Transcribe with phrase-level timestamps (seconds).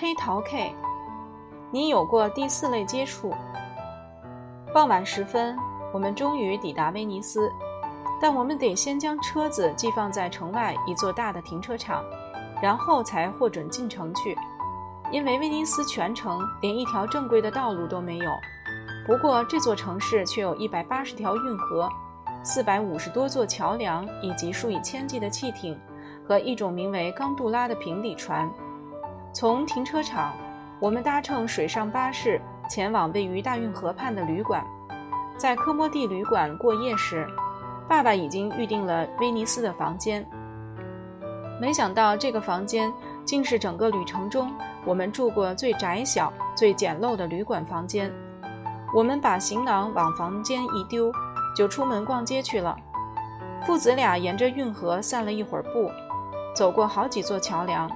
[0.00, 0.74] 黑桃 K，
[1.70, 3.34] 你有过第四类接触。
[4.72, 5.54] 傍晚时分，
[5.92, 7.52] 我们终于抵达威尼斯，
[8.18, 12.02] 但我们得先将车子寄放在城外一座大的停车场，
[12.62, 14.34] 然后才获准进城去。
[15.12, 18.30] 因为威尼斯全城连一条正规的道路都没有。
[19.06, 21.90] 不过这座城市却有一百八十条运河，
[22.42, 25.78] 四百五十多座桥梁，以及数以千计的汽艇
[26.26, 28.50] 和一种名为冈杜拉的平底船。
[29.32, 30.34] 从停车场，
[30.80, 34.64] 我们搭乘水上巴士前往位于大运河畔的旅馆。
[35.36, 37.26] 在科莫蒂旅馆过夜时，
[37.88, 40.26] 爸爸已经预定了威尼斯的房间。
[41.60, 42.92] 没想到这个房间
[43.24, 44.52] 竟是整个旅程中。
[44.84, 48.10] 我们住过最窄小、最简陋的旅馆房间。
[48.94, 51.12] 我们把行囊往房间一丢，
[51.54, 52.76] 就出门逛街去了。
[53.64, 55.90] 父子俩沿着运河散了一会儿步，
[56.54, 57.88] 走过好几座桥梁。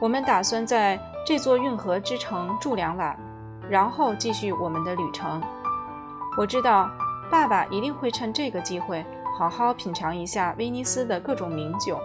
[0.00, 3.14] 我们打算在这座运河之城住两晚，
[3.68, 5.40] 然后继续我们的旅程。
[6.38, 6.90] 我知道
[7.30, 9.04] 爸爸一定会趁这个机会
[9.36, 12.00] 好好品尝一下威尼斯的各种名酒。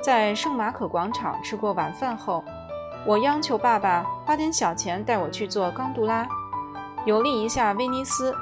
[0.00, 2.42] 在圣马可广场吃过晚饭后。
[3.04, 6.24] 我央求爸爸花点小钱带我去坐刚杜拉，
[7.04, 8.32] 游历一下威尼斯。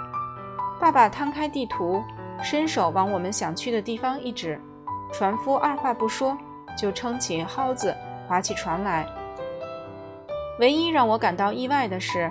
[0.79, 2.05] 爸爸摊开地图，
[2.43, 4.61] 伸手往我们想去的地方一指，
[5.11, 6.37] 船夫二话不说
[6.77, 7.97] 就撑起蒿子，
[8.31, 9.05] 划起船来。
[10.61, 12.31] 唯一让我感到意外的是，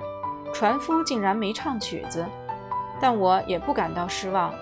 [0.54, 2.26] 船夫竟然没唱曲子，
[3.02, 4.54] 但我也不感到失望，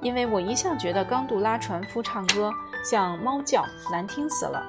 [0.00, 2.52] 因为我一向觉得刚杜拉船夫唱歌
[2.84, 4.60] 像猫叫，难听死了。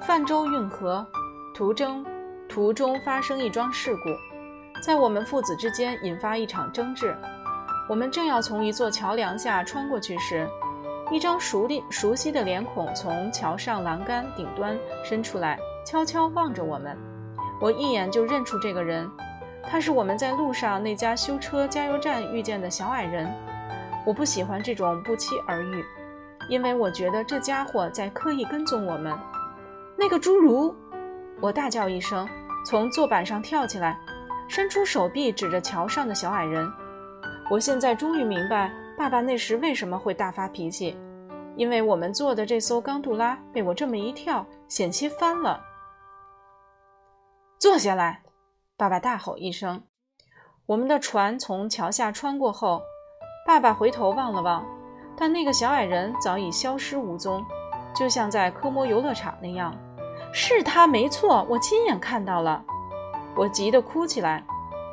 [0.00, 1.06] 泛舟运河，
[1.54, 2.02] 途中
[2.48, 4.08] 途中发生一桩事故，
[4.82, 7.14] 在我们父子之间引发一场争执。
[7.90, 10.48] 我们正要从一座桥梁下穿过去时，
[11.10, 16.96] 一张熟的熟悉的脸孔从桥上栏杆顶端伸出来，悄悄望着我们。
[17.60, 19.10] 我一眼就认出这个人，
[19.64, 23.30] 他是我们在路上那家修车加油站遇见的小矮人。
[24.06, 25.84] 我不喜欢这种不期而遇，
[26.48, 29.16] 因为我觉得这家伙在刻意跟踪我们。
[29.96, 30.74] 那个侏儒！
[31.40, 32.28] 我大叫一声，
[32.66, 33.98] 从坐板上跳起来，
[34.48, 36.68] 伸出手臂指着桥上的小矮人。
[37.50, 38.72] 我现在终于明白
[39.02, 40.96] 爸爸那时为什么会大发脾气，
[41.56, 45.60] 因为我们坐的这艘刚杜拉被我这么一跳，险些翻了。
[47.58, 48.22] 坐下来！
[48.76, 49.82] 爸爸大吼一声。
[50.66, 52.80] 我们的船从桥下穿过后，
[53.44, 54.64] 爸爸回头望了望，
[55.16, 57.44] 但那个小矮人早已消失无踪，
[57.92, 59.76] 就像在科摩游乐场那样。
[60.32, 62.64] 是他没错，我亲眼看到了，
[63.34, 64.44] 我急得哭起来。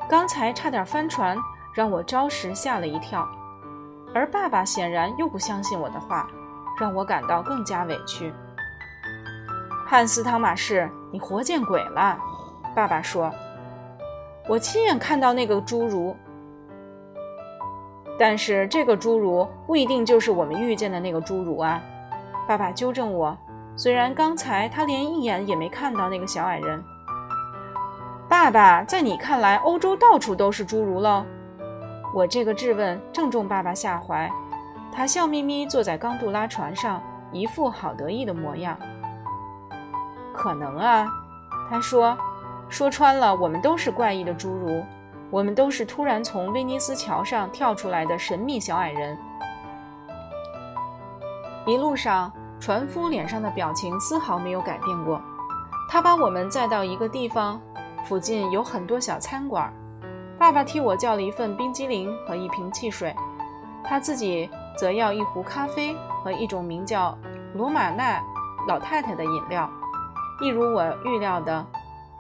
[0.10, 1.38] 刚才差点翻船，
[1.76, 3.24] 让我着实吓了一跳。
[4.14, 6.28] 而爸爸显然又不相信我的话，
[6.80, 8.34] 让我感到更加委屈。
[9.86, 12.18] 汉斯·汤马士，你活见鬼了！
[12.76, 13.32] 爸爸说
[14.48, 16.16] ：“我亲眼看到那个侏儒，
[18.18, 21.82] 但是这个侏儒不一定就是我们遇见的那个侏儒啊。”
[22.48, 23.38] 爸爸纠正我。
[23.76, 26.84] 虽然刚才他连一眼也没看到那个小矮人，
[28.28, 31.26] 爸爸，在你看来，欧洲到处都是侏儒喽？
[32.14, 34.32] 我这个质问正中爸爸下怀，
[34.92, 38.78] 他笑眯眯坐在刚杜拉船上，一副好得意的模样。
[40.34, 41.08] 可能啊，
[41.70, 42.18] 他说，
[42.70, 44.84] 说穿了，我们都是怪异的侏儒，
[45.30, 49.18] 我们都是突然从威尼斯桥上跳出来的神秘小矮人。
[51.66, 52.32] 一路上。
[52.62, 55.22] 船夫脸上的表情丝毫没有改变过。
[55.90, 57.58] 他把我们载到一个地方，
[58.04, 59.74] 附近有很多小餐馆。
[60.40, 63.14] 爸爸替我叫了一份冰激凌和一瓶汽水，
[63.84, 67.16] 他自己则要一壶咖啡和一种名叫
[67.54, 68.24] 罗马娜
[68.66, 69.70] 老太太的饮料。
[70.42, 71.66] 一如我预料的，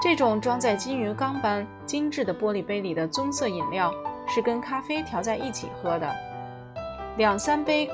[0.01, 3.89] 这种装在金鱼缸般精致的玻璃杯里的棕色饮料
[4.27, 6.13] 是跟咖啡调在一起喝的。
[7.15, 7.89] 两三杯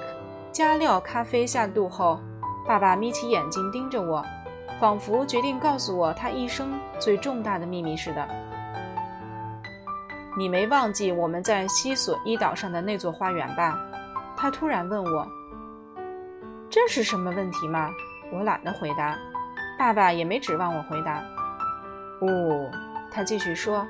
[0.52, 2.20] 加料咖啡下肚后。
[2.68, 4.26] 爸爸眯起眼睛盯着我，
[4.80, 8.28] 仿佛决定告诉我他一生最重大的秘密似的。
[10.38, 13.80] 你没忘记我们在西索伊岛上的那座花园吧？
[14.36, 15.26] 他突然问我。
[16.70, 17.90] 这是什么问题吗？
[18.34, 19.18] 我懒得回答。
[19.80, 21.24] 爸爸也没指望我回答。
[22.20, 22.70] 哦，
[23.10, 23.88] 他继续说。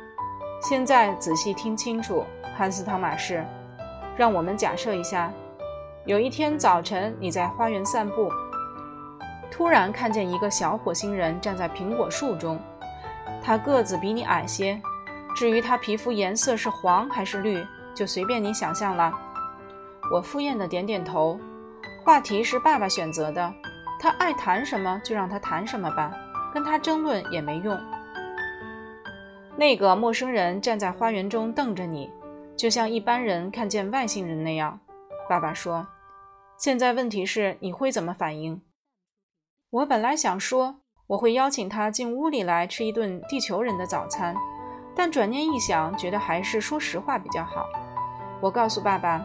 [0.62, 2.24] 现在仔细听清楚，
[2.56, 3.44] 汉斯·汤马士。
[4.16, 5.32] 让我们假设一下，
[6.06, 8.32] 有一天早晨你在花园散步。
[9.50, 12.60] 突然看见一个小火星人站在苹果树中，
[13.44, 14.80] 他个子比你矮些，
[15.36, 17.62] 至于他皮肤颜色是黄还是绿，
[17.94, 19.14] 就随便你想象了。
[20.12, 21.40] 我敷衍的点点头。
[22.04, 23.54] 话题是爸爸选择的，
[24.00, 26.14] 他爱谈什么就让他谈什么吧。
[26.54, 27.78] 跟他争论也没用。
[29.58, 32.10] 那个陌生人站在花园中瞪着你，
[32.56, 34.80] 就像一般人看见外星人那样。
[35.28, 35.86] 爸爸说
[36.58, 38.62] ：“现在问题是你会怎么反应？”
[39.70, 40.78] 我本来想说
[41.08, 44.34] 我会邀请他进屋里来吃一顿地球人的早餐，
[44.96, 47.68] 但转念一想，觉得还是说实话比较好。
[48.40, 49.22] 我告诉爸爸，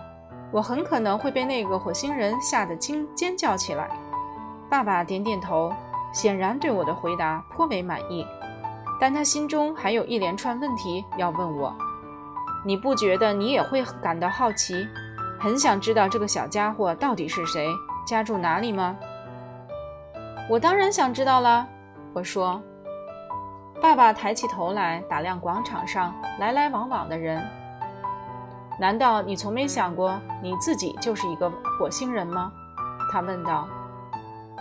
[0.50, 3.88] 我很可能会被那个火星人吓得惊尖叫起来。
[4.69, 5.72] 爸爸点点头，
[6.12, 8.26] 显然对我的回答颇为满意，
[9.00, 11.75] 但他心中还有一连串问题要问我。
[12.64, 14.87] 你不觉得你也会感到好奇，
[15.38, 17.69] 很想知道这个小家伙到底是谁，
[18.06, 18.96] 家住哪里吗？
[20.49, 21.66] 我当然想知道了，
[22.12, 22.61] 我说。
[23.81, 27.43] 爸爸抬起头来打量广场上来来往往的人。
[28.79, 32.53] 难道你从没想过你自己就是一个火星人吗？
[33.11, 33.67] 他问道。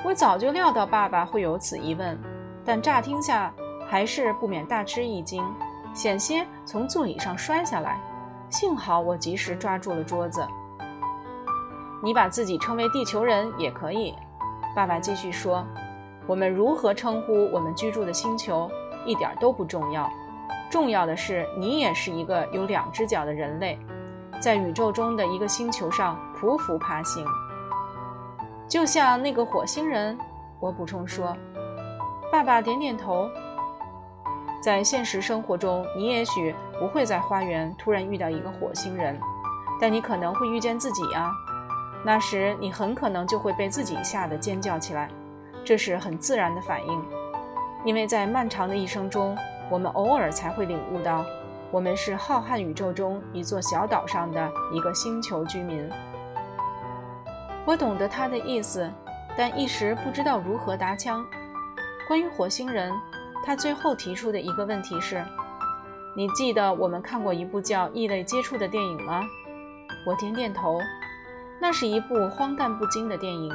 [0.06, 2.18] 我早就料到爸爸会有此疑问，
[2.63, 3.54] 但乍听下
[3.86, 5.44] 还是不免大吃一惊，
[5.94, 8.00] 险些从座椅上摔下来。
[8.50, 10.48] 幸好我及时抓住了桌子。
[12.01, 14.15] 你把自己称为地球人也可以，
[14.74, 15.65] 爸爸继续说。
[16.25, 18.69] 我们如何称呼我们居住的星球
[19.06, 20.10] 一点都不重要，
[20.69, 23.80] 重要的是你也是一个有两只脚的人类。
[24.40, 27.25] 在宇宙中的一个星球上匍匐爬行，
[28.68, 30.18] 就像那个火星人。
[30.62, 31.36] 我补充说，
[32.31, 33.30] 爸爸点点头。
[34.62, 39.18] 在现实生活中，你也许不会在花园突然遇到一个火星人，
[39.80, 41.31] 但你可能会遇见自己啊。
[42.04, 45.10] 那时你很可能就会被自己吓得尖叫起来，
[45.63, 47.06] 这是很自然的反应，
[47.85, 49.37] 因为在漫长的一生中，
[49.69, 51.25] 我们偶尔才会领悟到。
[51.71, 55.87] 我们是浩瀚宇宙中一座小岛上的一个星球居民。
[57.63, 58.91] 我懂得他的意思，
[59.37, 61.23] 但一时不知道如何搭腔。
[62.07, 62.91] 关于火星人，
[63.45, 65.23] 他最后提出的一个问题是
[66.17, 69.21] ：“你记得我们看过一部叫《异类接触》的电影吗？”
[70.07, 70.81] 我点点头。
[71.59, 73.53] 那是一部荒诞不经的电影。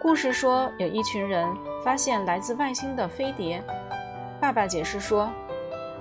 [0.00, 1.46] 故事说，有一群人
[1.86, 3.62] 发现来自外星的飞碟。
[4.40, 5.30] 爸爸解释说。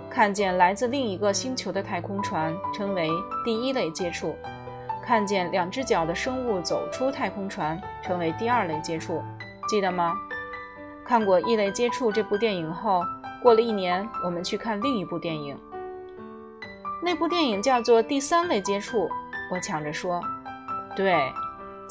[0.10, 3.10] 看见来自另一个星球的太空船，称为
[3.44, 4.34] 第一类接触；
[5.04, 9.22] 看见两只脚的生物走出太空船，称为第二类接触。
[9.68, 10.16] 记得吗？
[11.06, 13.04] 看过《异类接触》这部电影后，
[13.44, 15.56] 过了一年，我们去看另一部电影。
[17.04, 19.00] 那部电影叫做《第三类接触》。
[19.52, 20.22] 我抢着说
[20.96, 21.14] ：“对，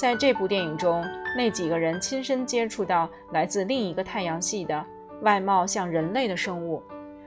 [0.05, 1.03] 在这部电影中，
[1.35, 4.85] 那几个人亲身接触到来自另一个太阳系的
[5.23, 6.83] 外貌像人类的生物。”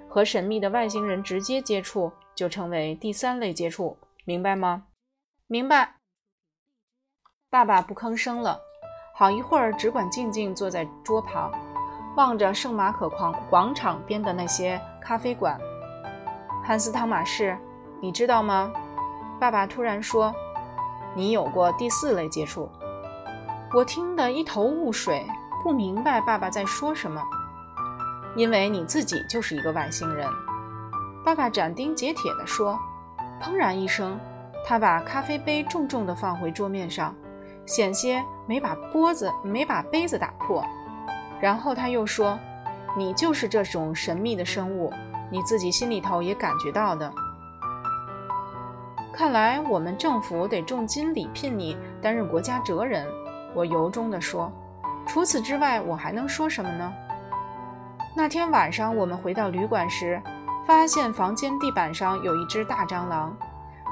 [0.08, 4.84] 和神秘的外星人直接接触，就称为第三类接触，明白吗？
[5.48, 5.96] 明白。
[7.50, 8.60] 爸爸不吭声了，
[9.16, 11.52] 好一会儿，只管静静坐在桌旁，
[12.16, 15.60] 望着圣马可广广场边的那些咖啡馆。
[16.64, 17.58] 汉斯·汤马士，
[18.00, 18.72] 你知道吗？
[19.40, 20.32] 爸爸突然说
[21.18, 22.70] ：“你有过第四类接触。”
[23.76, 25.26] 我听得一头雾水，
[25.62, 27.22] 不明白爸爸在说什么。
[28.36, 30.30] 因为你自己就是一个外星人，
[31.26, 32.80] 爸爸斩钉截铁地说。
[33.42, 34.20] 砰然一声，
[34.66, 37.14] 他把咖啡杯重重地放回桌面上，
[37.66, 40.64] 险些没把钵子没把杯子打破。
[41.40, 42.40] 然后他又说
[42.98, 44.92] ：“你就是这种神秘的生物，
[45.30, 47.12] 你自己心里头也感觉到的。
[49.18, 53.04] 看来我们政府得重金礼聘你担任国家哲人。”
[53.56, 54.52] 我由衷地说。
[55.08, 56.94] 除此之外，我还能说什么呢？
[58.16, 60.22] 那天晚上，我们回到旅馆时，
[60.68, 63.36] 发现房间地板上有一只大蟑螂，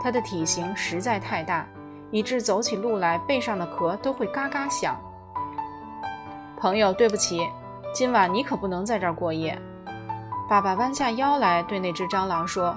[0.04, 1.66] 它的体型实在太大，
[2.12, 4.96] 以致走起路来背上的壳都会嘎嘎响。
[6.58, 7.50] 朋友，对不起，
[7.94, 9.60] 今晚你可不能在这儿过夜。
[10.48, 12.76] 爸爸弯下腰来对那只蟑螂说：“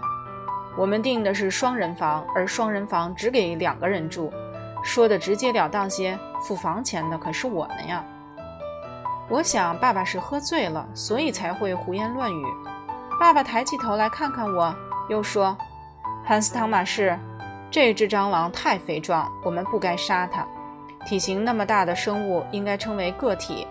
[0.78, 4.32] 我们订的是双人房，而双人房只给两个人住。
[4.84, 8.04] 说的直截了当些，付房钱的可是我们呀。”
[9.28, 12.44] 我想，爸爸是喝醉了，所以才会胡言乱语。
[13.18, 14.72] 爸爸抬起头来看看我，
[15.08, 15.58] 又说
[16.24, 17.18] ：“汉斯·汤马士，
[17.72, 20.46] 这只蟑螂太肥壮，我们不该杀它。
[21.04, 23.66] 体型那么大的生物应该称为个体，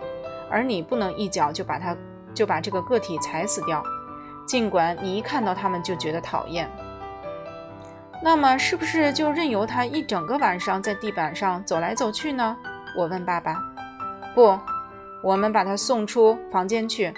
[0.50, 1.96] 而你不能一脚就把它
[2.34, 3.82] 就把这个个体踩死掉。
[4.46, 6.70] 尽管你一看到它们就觉得讨厌。
[8.22, 12.56] 那么，是不是就任由它一整个晚上在地板上走来走去呢？”
[12.96, 13.56] 我问爸爸。
[14.34, 14.58] “不。”
[15.20, 17.12] 我们把他送出房间去。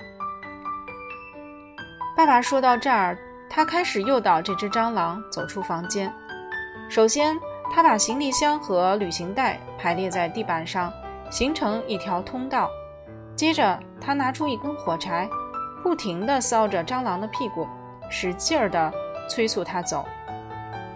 [2.17, 3.15] 爸爸说到这儿，
[3.47, 6.11] 他开始诱导这只蟑螂走出房间。
[6.89, 7.39] 首先，
[7.71, 10.91] 他把行李箱和旅行袋排列在地板上，
[11.31, 12.71] 形成一条通道。
[13.37, 15.29] 接着，他拿出一根火柴，
[15.83, 17.69] 不停地搔着蟑螂的屁股，
[18.09, 18.91] 使劲儿地
[19.29, 20.09] 催促它走。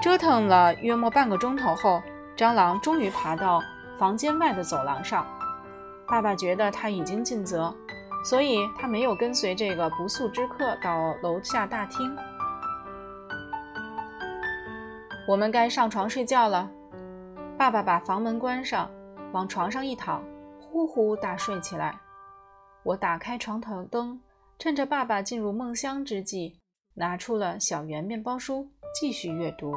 [0.05, 2.03] 折腾了约莫半个钟头后，
[2.37, 3.63] 蟑螂终于爬到
[3.97, 5.27] 房间外的走廊上。
[6.07, 7.75] 爸爸觉得他已经尽责，
[8.23, 12.15] 所以他没有跟随这个不速之客到楼下大厅。
[15.27, 16.71] 我们该上床睡觉了。
[17.57, 18.91] 爸爸把房门关上，
[19.33, 20.23] 往床上一躺，
[20.61, 21.99] 呼呼大睡起来。
[22.83, 24.21] 我打开床头灯，
[24.59, 26.61] 趁着爸爸进入梦乡之际，
[26.95, 29.75] 拿出了小圆面包书，继续阅读。